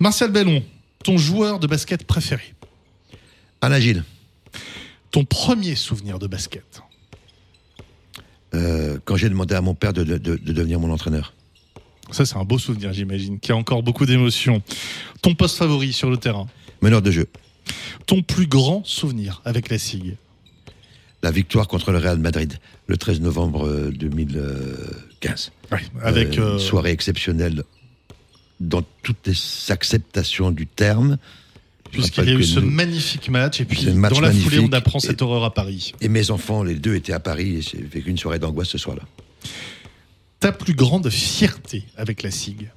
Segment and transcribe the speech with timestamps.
[0.00, 0.62] Martial Bellon,
[1.04, 2.54] ton joueur de basket préféré
[3.60, 4.04] Alain Gilles.
[5.10, 6.82] Ton premier souvenir de basket
[8.54, 11.34] Euh, quand j'ai demandé à mon père de, de- de- de devenir mon entraîneur.
[12.10, 14.62] Ça, c'est un beau souvenir, j'imagine, qui a encore beaucoup d'émotions.
[15.20, 16.46] Ton poste favori sur le terrain
[16.80, 17.26] Meneur de jeu.
[18.06, 20.16] Ton plus grand souvenir avec la SIG
[21.22, 22.54] La victoire contre le Real Madrid
[22.86, 25.52] le 13 novembre euh, 2015.
[26.00, 26.38] Avec.
[26.38, 27.64] Euh, euh, une soirée exceptionnelle
[28.60, 31.18] dans toutes les acceptations du terme.
[31.90, 34.98] Puisqu'il y a eu ce nous- magnifique match, et puis dans la foulée, on apprend
[35.00, 35.92] cette Et- horreur à Paris.
[36.02, 38.76] Et mes enfants, les deux, étaient à Paris et j'ai vécu une soirée d'angoisse ce
[38.78, 39.02] soir-là.
[40.40, 42.70] Ta plus grande fierté avec la SIG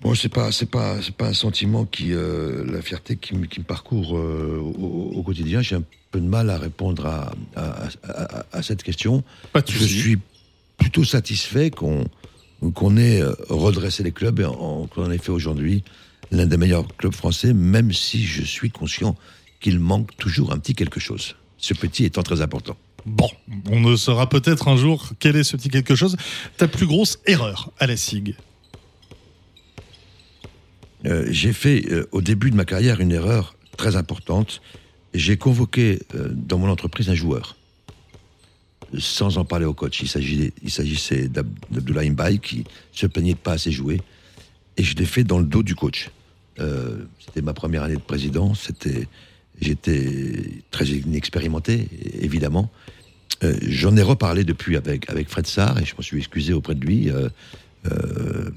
[0.00, 3.44] Bon, c'est pas, c'est pas, c'est pas un sentiment qui, euh, la fierté qui, me-
[3.46, 5.60] qui me parcourt euh, au, au quotidien.
[5.60, 9.22] J'ai un peu de mal à répondre à, à- à- à- à cette question.
[9.52, 10.16] Pas de Je suis
[10.78, 12.06] plutôt satisfait qu'on
[12.74, 15.82] qu'on ait euh, redressé les clubs et qu'on en ait fait aujourd'hui
[16.30, 19.16] l'un des meilleurs clubs français, même si je suis conscient
[19.60, 21.36] qu'il manque toujours un petit quelque chose.
[21.58, 22.76] Ce petit étant très important.
[23.06, 23.30] Bon,
[23.70, 26.16] on ne saura peut-être un jour quel est ce petit quelque chose.
[26.56, 28.34] Ta plus grosse erreur à la SIG?
[31.06, 34.60] Euh, j'ai fait euh, au début de ma carrière une erreur très importante.
[35.14, 37.56] J'ai convoqué euh, dans mon entreprise un joueur,
[38.98, 40.02] sans en parler au coach.
[40.02, 40.08] Il
[40.70, 44.00] s'agissait, d'Abdoulaye Mbaye qui se plaignait de pas assez jouer.
[44.76, 46.10] Et je l'ai fait dans le dos du coach.
[46.58, 48.52] Euh, c'était ma première année de président.
[49.60, 51.88] J'étais très inexpérimenté,
[52.20, 52.70] évidemment.
[53.42, 56.74] Euh, j'en ai reparlé depuis avec, avec Fred Sarr et je me suis excusé auprès
[56.74, 57.10] de lui.
[57.10, 58.50] euh,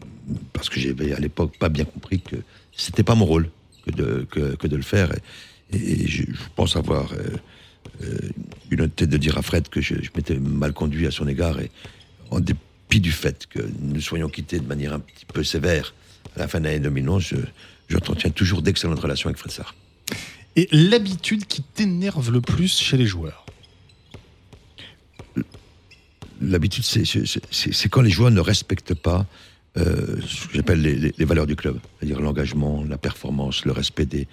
[0.51, 2.35] parce que j'avais à l'époque pas bien compris que
[2.75, 3.49] c'était pas mon rôle
[3.85, 5.13] que de, que, de le faire.
[5.71, 6.23] Et, je
[6.55, 7.13] pense avoir
[8.73, 11.59] eu l'honnêteté de dire à Fred que je, je m'étais mal conduit à son égard.
[11.59, 11.71] Et
[12.31, 15.93] en dépit du fait que nous soyons quittés de manière un petit peu sévère
[16.35, 17.35] à la fin de l'année 2011, je,
[17.89, 19.75] j'entretiens toujours d'excellentes relations avec Fred Sarr.
[20.55, 23.45] Et l'habitude qui t'énerve le plus chez les joueurs?
[26.41, 29.25] L'habitude, c'est, quand les joueurs ne respectent pas
[29.77, 33.71] euh, ce que j'appelle les, les- les valeurs du club, c'est-à-dire l'engagement, la performance, le
[33.71, 34.27] respect des,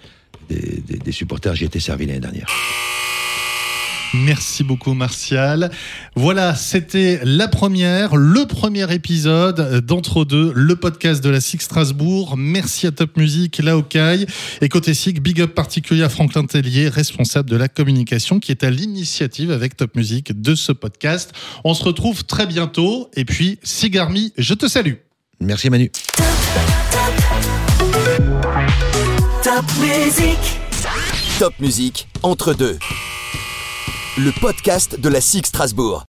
[0.49, 1.55] des, des- des supporters.
[1.55, 2.47] J'y ai été servi l'année dernière.
[4.13, 5.71] Merci beaucoup Martial.
[6.15, 12.35] Voilà, c'était la première, le premier épisode d'Entre deux, le podcast de la SIG Strasbourg.
[12.37, 14.25] Merci à Top Music, la Hawkeye.
[14.61, 18.63] Et côté SIG, big up particulier à Franklin Tellier, responsable de la communication, qui est
[18.63, 21.31] à l'initiative avec Top Music de ce podcast.
[21.63, 23.09] On se retrouve très bientôt.
[23.15, 24.95] Et puis, SIG Army, je te salue.
[25.39, 25.89] Merci Manu.
[29.43, 30.37] Top Music.
[31.39, 32.77] Top Musique, entre deux.
[34.17, 35.99] Le podcast de la SIG Strasbourg.